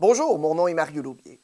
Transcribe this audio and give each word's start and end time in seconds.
Bonjour, 0.00 0.38
mon 0.38 0.54
nom 0.54 0.68
est 0.68 0.74
Mario 0.74 1.02
Laubier. 1.02 1.40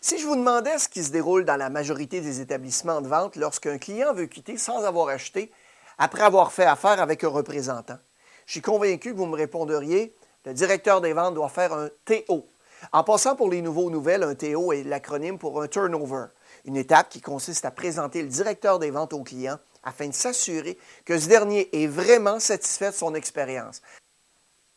Si 0.00 0.16
je 0.16 0.26
vous 0.26 0.36
demandais 0.36 0.78
ce 0.78 0.88
qui 0.88 1.04
se 1.04 1.10
déroule 1.10 1.44
dans 1.44 1.58
la 1.58 1.68
majorité 1.68 2.22
des 2.22 2.40
établissements 2.40 3.02
de 3.02 3.08
vente 3.08 3.36
lorsqu'un 3.36 3.76
client 3.76 4.14
veut 4.14 4.24
quitter 4.24 4.56
sans 4.56 4.86
avoir 4.86 5.08
acheté 5.08 5.52
après 5.98 6.22
avoir 6.22 6.50
fait 6.50 6.64
affaire 6.64 7.02
avec 7.02 7.24
un 7.24 7.28
représentant, 7.28 7.98
je 8.46 8.52
suis 8.52 8.62
convaincu 8.62 9.12
que 9.12 9.18
vous 9.18 9.26
me 9.26 9.36
répondriez 9.36 10.16
le 10.46 10.54
directeur 10.54 11.02
des 11.02 11.12
ventes 11.12 11.34
doit 11.34 11.50
faire 11.50 11.74
un 11.74 11.90
TO. 12.06 12.48
En 12.92 13.04
passant 13.04 13.36
pour 13.36 13.50
les 13.50 13.60
nouveaux 13.60 13.90
nouvelles, 13.90 14.22
un 14.22 14.34
TO 14.34 14.72
est 14.72 14.82
l'acronyme 14.84 15.38
pour 15.38 15.60
un 15.60 15.68
turnover, 15.68 16.28
une 16.64 16.78
étape 16.78 17.10
qui 17.10 17.20
consiste 17.20 17.66
à 17.66 17.70
présenter 17.70 18.22
le 18.22 18.28
directeur 18.28 18.78
des 18.78 18.92
ventes 18.92 19.12
au 19.12 19.22
client 19.22 19.58
afin 19.82 20.08
de 20.08 20.14
s'assurer 20.14 20.78
que 21.04 21.18
ce 21.18 21.28
dernier 21.28 21.68
est 21.82 21.86
vraiment 21.86 22.40
satisfait 22.40 22.92
de 22.92 22.96
son 22.96 23.14
expérience. 23.14 23.82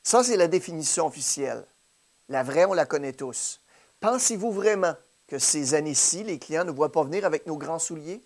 Ça, 0.03 0.25
c'est 0.25 0.35
la 0.35 0.49
définition 0.49 1.07
officielle. 1.07 1.65
La 2.29 2.43
vraie, 2.43 2.65
on 2.65 2.73
la 2.73 2.85
connaît 2.85 3.13
tous. 3.13 3.61
Pensez-vous 3.99 4.51
vraiment 4.51 4.93
que 5.27 5.39
ces 5.39 5.73
années-ci, 5.73 6.23
les 6.23 6.39
clients 6.39 6.65
ne 6.65 6.71
voient 6.71 6.91
pas 6.91 7.03
venir 7.03 7.25
avec 7.25 7.45
nos 7.47 7.57
grands 7.57 7.79
souliers? 7.79 8.21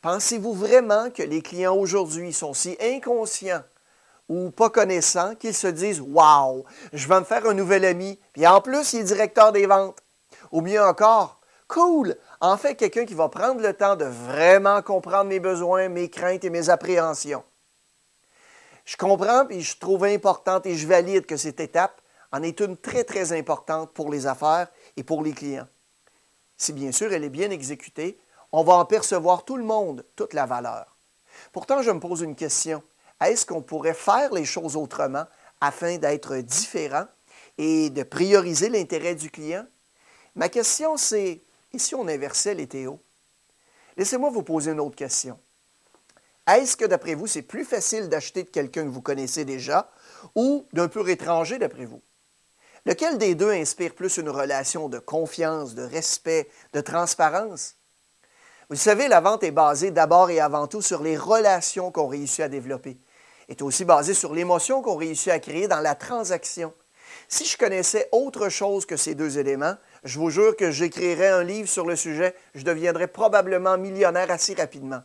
Pensez-vous 0.00 0.54
vraiment 0.54 1.10
que 1.10 1.22
les 1.22 1.42
clients 1.42 1.76
aujourd'hui 1.76 2.32
sont 2.32 2.54
si 2.54 2.76
inconscients 2.80 3.62
ou 4.28 4.50
pas 4.50 4.70
connaissants 4.70 5.34
qu'ils 5.34 5.54
se 5.54 5.66
disent 5.66 6.00
Wow, 6.00 6.64
je 6.92 7.08
vais 7.08 7.20
me 7.20 7.24
faire 7.24 7.46
un 7.46 7.54
nouvel 7.54 7.84
ami, 7.84 8.18
puis 8.32 8.46
en 8.46 8.60
plus, 8.60 8.92
il 8.94 9.00
est 9.00 9.04
directeur 9.04 9.52
des 9.52 9.66
ventes? 9.66 9.98
Ou 10.50 10.62
bien 10.62 10.86
encore, 10.86 11.40
Cool, 11.68 12.16
en 12.40 12.56
fait, 12.56 12.74
quelqu'un 12.76 13.06
qui 13.06 13.14
va 13.14 13.28
prendre 13.28 13.60
le 13.60 13.72
temps 13.72 13.96
de 13.96 14.04
vraiment 14.04 14.82
comprendre 14.82 15.24
mes 15.24 15.40
besoins, 15.40 15.88
mes 15.88 16.10
craintes 16.10 16.44
et 16.44 16.50
mes 16.50 16.68
appréhensions. 16.68 17.42
Je 18.84 18.96
comprends 18.96 19.48
et 19.48 19.60
je 19.60 19.78
trouve 19.78 20.04
importante 20.04 20.66
et 20.66 20.76
je 20.76 20.86
valide 20.86 21.24
que 21.24 21.38
cette 21.38 21.60
étape 21.60 22.00
en 22.34 22.42
est 22.42 22.60
une 22.60 22.76
très, 22.76 23.04
très 23.04 23.32
importante 23.32 23.92
pour 23.92 24.10
les 24.10 24.26
affaires 24.26 24.66
et 24.96 25.04
pour 25.04 25.22
les 25.22 25.32
clients. 25.32 25.68
Si 26.56 26.72
bien 26.72 26.90
sûr 26.90 27.12
elle 27.12 27.22
est 27.22 27.28
bien 27.28 27.50
exécutée, 27.50 28.18
on 28.50 28.64
va 28.64 28.74
en 28.74 28.84
percevoir 28.84 29.44
tout 29.44 29.56
le 29.56 29.62
monde, 29.62 30.04
toute 30.16 30.32
la 30.32 30.44
valeur. 30.44 30.96
Pourtant, 31.52 31.80
je 31.82 31.92
me 31.92 32.00
pose 32.00 32.22
une 32.22 32.34
question. 32.34 32.82
Est-ce 33.20 33.46
qu'on 33.46 33.62
pourrait 33.62 33.94
faire 33.94 34.34
les 34.34 34.44
choses 34.44 34.74
autrement 34.74 35.26
afin 35.60 35.96
d'être 35.98 36.36
différent 36.38 37.06
et 37.56 37.90
de 37.90 38.02
prioriser 38.02 38.68
l'intérêt 38.68 39.14
du 39.14 39.30
client? 39.30 39.64
Ma 40.34 40.48
question, 40.48 40.96
c'est, 40.96 41.40
et 41.72 41.78
si 41.78 41.94
on 41.94 42.08
inversait 42.08 42.54
les 42.54 42.66
théos? 42.66 42.98
Laissez-moi 43.96 44.30
vous 44.30 44.42
poser 44.42 44.72
une 44.72 44.80
autre 44.80 44.96
question. 44.96 45.38
Est-ce 46.48 46.76
que, 46.76 46.84
d'après 46.84 47.14
vous, 47.14 47.28
c'est 47.28 47.42
plus 47.42 47.64
facile 47.64 48.08
d'acheter 48.08 48.42
de 48.42 48.50
quelqu'un 48.50 48.82
que 48.82 48.90
vous 48.90 49.02
connaissez 49.02 49.44
déjà 49.44 49.88
ou 50.34 50.66
d'un 50.72 50.88
pur 50.88 51.08
étranger, 51.08 51.58
d'après 51.58 51.84
vous? 51.84 52.02
Lequel 52.86 53.16
des 53.16 53.34
deux 53.34 53.50
inspire 53.50 53.94
plus 53.94 54.18
une 54.18 54.28
relation 54.28 54.90
de 54.90 54.98
confiance, 54.98 55.74
de 55.74 55.82
respect, 55.82 56.48
de 56.74 56.82
transparence? 56.82 57.76
Vous 58.68 58.76
savez, 58.76 59.08
la 59.08 59.20
vente 59.20 59.42
est 59.42 59.50
basée 59.50 59.90
d'abord 59.90 60.30
et 60.30 60.40
avant 60.40 60.66
tout 60.66 60.82
sur 60.82 61.02
les 61.02 61.16
relations 61.16 61.90
qu'on 61.90 62.08
réussit 62.08 62.40
à 62.40 62.48
développer. 62.48 62.98
Elle 63.48 63.56
est 63.56 63.62
aussi 63.62 63.84
basée 63.84 64.14
sur 64.14 64.34
l'émotion 64.34 64.82
qu'on 64.82 64.96
réussit 64.96 65.28
à 65.28 65.38
créer 65.38 65.68
dans 65.68 65.80
la 65.80 65.94
transaction. 65.94 66.74
Si 67.28 67.46
je 67.46 67.56
connaissais 67.56 68.08
autre 68.12 68.48
chose 68.48 68.86
que 68.86 68.96
ces 68.96 69.14
deux 69.14 69.38
éléments, 69.38 69.76
je 70.02 70.18
vous 70.18 70.30
jure 70.30 70.56
que 70.56 70.70
j'écrirais 70.70 71.28
un 71.28 71.44
livre 71.44 71.68
sur 71.68 71.86
le 71.86 71.96
sujet, 71.96 72.34
je 72.54 72.64
deviendrais 72.64 73.08
probablement 73.08 73.78
millionnaire 73.78 74.30
assez 74.30 74.54
rapidement. 74.54 75.00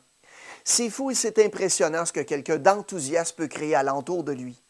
C'est 0.64 0.90
fou 0.90 1.12
et 1.12 1.16
c'est 1.16 1.40
impressionnant 1.40 2.06
ce 2.06 2.14
que 2.14 2.20
quelqu'un 2.20 2.58
d'enthousiaste 2.58 3.38
peut 3.38 3.48
créer 3.48 3.76
alentour 3.76 4.24
de 4.24 4.34
lui. 4.34 4.62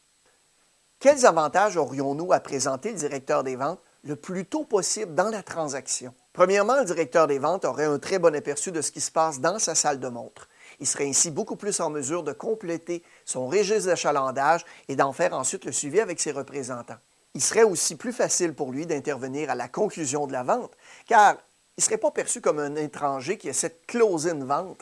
Quels 1.00 1.26
avantages 1.26 1.78
aurions-nous 1.78 2.34
à 2.34 2.42
présenter 2.42 2.92
le 2.92 2.98
directeur 2.98 3.46
des 3.46 3.56
ventes 3.56 3.80
le 4.04 4.18
plus 4.18 4.46
tôt 4.46 4.66
possible 4.66 5.16
dans 5.16 5.30
la 5.30 5.42
transaction? 5.42 6.14
Premièrement, 6.34 6.76
le 6.76 6.84
directeur 6.84 7.26
des 7.26 7.40
ventes 7.40 7.64
aurait 7.64 7.86
un 7.86 8.00
très 8.00 8.20
bon 8.20 8.36
aperçu 8.36 8.74
de 8.74 8.82
ce 8.82 8.92
qui 8.92 9.00
se 9.00 9.10
passe 9.10 9.40
dans 9.40 9.60
sa 9.60 9.76
salle 9.76 10.02
de 10.02 10.10
montre. 10.10 10.50
Il 10.82 10.86
serait 10.86 11.08
ainsi 11.08 11.32
beaucoup 11.32 11.56
plus 11.56 11.80
en 11.80 11.90
mesure 11.90 12.24
de 12.24 12.34
compléter 12.34 13.02
son 13.24 13.48
registre 13.48 13.86
d'achalandage 13.86 14.66
et 14.90 14.98
d'en 14.98 15.14
faire 15.14 15.34
ensuite 15.34 15.64
le 15.64 15.72
suivi 15.72 16.02
avec 16.02 16.20
ses 16.20 16.34
représentants. 16.34 17.00
Il 17.34 17.42
serait 17.42 17.64
aussi 17.64 17.96
plus 17.96 18.12
facile 18.12 18.54
pour 18.54 18.74
lui 18.74 18.86
d'intervenir 18.86 19.50
à 19.50 19.56
la 19.56 19.70
conclusion 19.70 20.28
de 20.28 20.34
la 20.34 20.44
vente, 20.44 20.76
car 21.08 21.36
il 21.78 21.80
ne 21.80 21.84
serait 21.84 21.98
pas 21.98 22.12
perçu 22.12 22.42
comme 22.42 22.60
un 22.60 22.76
étranger 22.76 23.38
qui 23.38 23.48
essaie 23.48 23.70
de 23.70 23.80
closer 23.88 24.32
une 24.32 24.44
vente, 24.44 24.82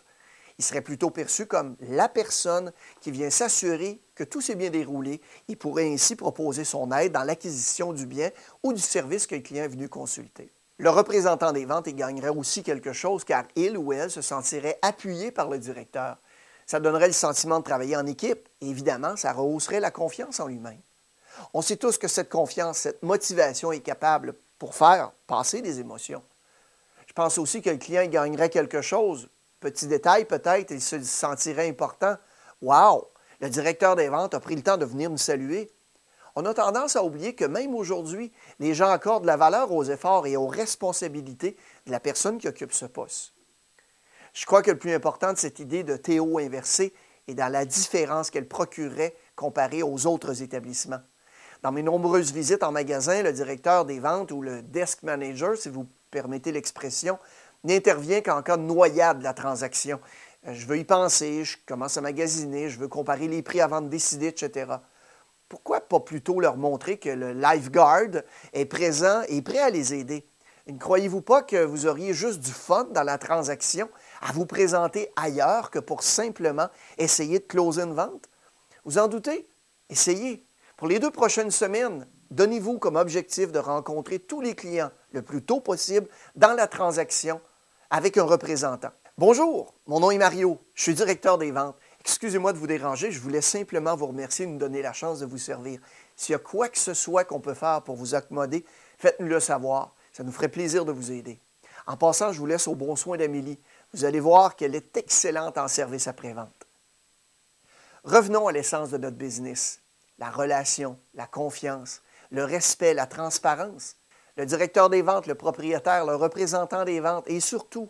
il 0.59 0.65
serait 0.65 0.81
plutôt 0.81 1.11
perçu 1.11 1.45
comme 1.45 1.75
la 1.81 2.09
personne 2.09 2.71
qui 2.99 3.11
vient 3.11 3.29
s'assurer 3.29 3.99
que 4.15 4.23
tout 4.23 4.41
s'est 4.41 4.55
bien 4.55 4.71
déroulé. 4.71 5.21
Il 5.47 5.57
pourrait 5.57 5.87
ainsi 5.87 6.15
proposer 6.15 6.63
son 6.63 6.91
aide 6.91 7.11
dans 7.11 7.23
l'acquisition 7.23 7.93
du 7.93 8.07
bien 8.07 8.31
ou 8.63 8.73
du 8.73 8.81
service 8.81 9.27
que 9.27 9.35
le 9.35 9.41
client 9.41 9.65
est 9.65 9.69
venu 9.69 9.87
consulter. 9.87 10.49
Le 10.79 10.89
représentant 10.89 11.51
des 11.51 11.65
ventes 11.65 11.87
y 11.87 11.93
gagnerait 11.93 12.29
aussi 12.29 12.63
quelque 12.63 12.93
chose 12.93 13.23
car 13.23 13.43
il 13.55 13.77
ou 13.77 13.93
elle 13.93 14.09
se 14.09 14.21
sentirait 14.21 14.79
appuyé 14.81 15.31
par 15.31 15.49
le 15.49 15.59
directeur. 15.59 16.17
Ça 16.65 16.79
donnerait 16.79 17.07
le 17.07 17.13
sentiment 17.13 17.59
de 17.59 17.63
travailler 17.63 17.95
en 17.95 18.05
équipe 18.05 18.49
et 18.61 18.69
évidemment, 18.69 19.15
ça 19.15 19.33
rehausserait 19.33 19.79
la 19.79 19.91
confiance 19.91 20.39
en 20.39 20.47
lui-même. 20.47 20.79
On 21.53 21.61
sait 21.61 21.77
tous 21.77 21.99
que 21.99 22.07
cette 22.07 22.29
confiance, 22.29 22.79
cette 22.79 23.03
motivation 23.03 23.71
est 23.71 23.79
capable 23.79 24.33
pour 24.57 24.73
faire 24.73 25.11
passer 25.27 25.61
des 25.61 25.79
émotions. 25.79 26.23
Je 27.05 27.13
pense 27.13 27.37
aussi 27.37 27.61
que 27.61 27.69
le 27.69 27.77
client 27.77 28.05
gagnerait 28.07 28.49
quelque 28.49 28.81
chose 28.81 29.29
Petit 29.59 29.87
détail 29.87 30.25
peut-être, 30.25 30.71
il 30.71 30.81
se 30.81 31.01
sentirait 31.01 31.67
important. 31.67 32.15
Wow! 32.61 33.07
Le 33.39 33.49
directeur 33.49 33.95
des 33.95 34.09
ventes 34.09 34.33
a 34.33 34.39
pris 34.39 34.55
le 34.55 34.61
temps 34.61 34.77
de 34.77 34.85
venir 34.85 35.09
nous 35.09 35.17
saluer. 35.17 35.71
On 36.35 36.45
a 36.45 36.53
tendance 36.53 36.95
à 36.95 37.03
oublier 37.03 37.33
que 37.33 37.45
même 37.45 37.73
aujourd'hui, 37.73 38.31
les 38.59 38.75
gens 38.75 38.89
accordent 38.89 39.25
la 39.25 39.37
valeur 39.37 39.71
aux 39.71 39.83
efforts 39.83 40.27
et 40.27 40.37
aux 40.37 40.47
responsabilités 40.47 41.57
de 41.87 41.91
la 41.91 41.99
personne 41.99 42.37
qui 42.37 42.47
occupe 42.47 42.73
ce 42.73 42.85
poste. 42.85 43.33
Je 44.33 44.45
crois 44.45 44.61
que 44.61 44.69
le 44.69 44.77
plus 44.77 44.93
important 44.93 45.33
de 45.33 45.37
cette 45.37 45.57
idée 45.57 45.83
de 45.83 45.97
Théo 45.97 46.37
inversé 46.37 46.93
est 47.27 47.33
dans 47.33 47.51
la 47.51 47.65
différence 47.65 48.29
qu'elle 48.29 48.47
procurerait 48.47 49.15
comparée 49.35 49.81
aux 49.81 50.05
autres 50.05 50.43
établissements. 50.43 51.01
Dans 51.63 51.71
mes 51.71 51.81
nombreuses 51.81 52.31
visites 52.31 52.61
en 52.61 52.71
magasin, 52.71 53.23
le 53.23 53.33
directeur 53.33 53.85
des 53.85 53.99
ventes 53.99 54.31
ou 54.31 54.43
le 54.43 54.61
desk 54.61 55.01
manager, 55.01 55.57
si 55.57 55.69
vous 55.69 55.87
permettez 56.11 56.51
l'expression, 56.51 57.17
n'intervient 57.63 58.21
qu'en 58.21 58.41
cas 58.41 58.57
de 58.57 58.63
noyade 58.63 59.19
de 59.19 59.23
la 59.23 59.33
transaction. 59.33 59.99
Euh, 60.47 60.53
je 60.53 60.65
veux 60.65 60.77
y 60.77 60.83
penser, 60.83 61.43
je 61.43 61.57
commence 61.65 61.97
à 61.97 62.01
magasiner, 62.01 62.69
je 62.69 62.79
veux 62.79 62.87
comparer 62.87 63.27
les 63.27 63.41
prix 63.41 63.61
avant 63.61 63.81
de 63.81 63.87
décider, 63.87 64.27
etc. 64.27 64.71
Pourquoi 65.49 65.81
pas 65.81 65.99
plutôt 65.99 66.39
leur 66.39 66.57
montrer 66.57 66.97
que 66.97 67.09
le 67.09 67.33
lifeguard 67.33 68.21
est 68.53 68.65
présent 68.65 69.21
et 69.29 69.41
prêt 69.41 69.59
à 69.59 69.69
les 69.69 69.93
aider? 69.93 70.27
Ne 70.67 70.77
croyez-vous 70.77 71.21
pas 71.21 71.41
que 71.41 71.63
vous 71.63 71.87
auriez 71.87 72.13
juste 72.13 72.41
du 72.41 72.51
fun 72.51 72.87
dans 72.91 73.03
la 73.03 73.17
transaction 73.17 73.89
à 74.21 74.33
vous 74.33 74.45
présenter 74.45 75.09
ailleurs 75.15 75.71
que 75.71 75.79
pour 75.79 76.03
simplement 76.03 76.67
essayer 76.97 77.39
de 77.39 77.45
closer 77.45 77.83
une 77.83 77.93
vente? 77.93 78.27
Vous 78.83 78.97
en 78.97 79.07
doutez? 79.07 79.47
Essayez. 79.89 80.45
Pour 80.75 80.87
les 80.87 80.99
deux 80.99 81.11
prochaines 81.11 81.51
semaines, 81.51 82.05
donnez-vous 82.31 82.79
comme 82.79 82.97
objectif 82.97 83.53
de 83.53 83.59
rencontrer 83.59 84.19
tous 84.19 84.41
les 84.41 84.55
clients 84.55 84.91
le 85.13 85.21
plus 85.21 85.41
tôt 85.41 85.61
possible 85.61 86.07
dans 86.35 86.53
la 86.53 86.67
transaction 86.67 87.39
avec 87.89 88.17
un 88.17 88.23
représentant. 88.23 88.91
Bonjour, 89.17 89.73
mon 89.87 89.99
nom 89.99 90.11
est 90.11 90.17
Mario, 90.17 90.59
je 90.75 90.83
suis 90.83 90.93
directeur 90.93 91.37
des 91.37 91.51
ventes. 91.51 91.75
Excusez-moi 92.01 92.53
de 92.53 92.57
vous 92.57 92.67
déranger, 92.67 93.11
je 93.11 93.19
voulais 93.19 93.41
simplement 93.41 93.95
vous 93.95 94.07
remercier 94.07 94.45
de 94.45 94.51
nous 94.51 94.57
donner 94.57 94.81
la 94.81 94.93
chance 94.93 95.19
de 95.19 95.25
vous 95.25 95.37
servir. 95.37 95.79
S'il 96.15 96.33
y 96.33 96.35
a 96.35 96.39
quoi 96.39 96.69
que 96.69 96.77
ce 96.77 96.93
soit 96.93 97.25
qu'on 97.25 97.39
peut 97.39 97.53
faire 97.53 97.81
pour 97.81 97.95
vous 97.95 98.15
accommoder, 98.15 98.65
faites-nous 98.97 99.27
le 99.27 99.39
savoir. 99.39 99.93
Ça 100.13 100.23
nous 100.23 100.31
ferait 100.31 100.47
plaisir 100.47 100.85
de 100.85 100.91
vous 100.91 101.11
aider. 101.11 101.39
En 101.85 101.97
passant, 101.97 102.31
je 102.31 102.39
vous 102.39 102.45
laisse 102.45 102.67
au 102.67 102.75
bon 102.75 102.95
soin 102.95 103.17
d'Amélie. 103.17 103.59
Vous 103.93 104.05
allez 104.05 104.19
voir 104.19 104.55
qu'elle 104.55 104.75
est 104.75 104.97
excellente 104.97 105.57
en 105.57 105.67
service 105.67 106.07
après-vente. 106.07 106.67
Revenons 108.03 108.47
à 108.47 108.51
l'essence 108.51 108.89
de 108.89 108.97
notre 108.97 109.17
business. 109.17 109.79
La 110.19 110.29
relation, 110.29 110.97
la 111.13 111.27
confiance, 111.27 112.01
le 112.31 112.43
respect, 112.43 112.93
la 112.93 113.05
transparence 113.05 113.95
le 114.37 114.45
directeur 114.45 114.89
des 114.89 115.01
ventes, 115.01 115.25
le 115.25 115.35
propriétaire, 115.35 116.05
le 116.05 116.15
représentant 116.15 116.85
des 116.85 116.99
ventes 116.99 117.27
et 117.27 117.39
surtout, 117.39 117.89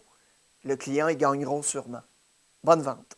le 0.63 0.75
client 0.75 1.09
y 1.09 1.15
gagneront 1.15 1.61
sûrement. 1.61 2.01
Bonne 2.63 2.81
vente. 2.81 3.16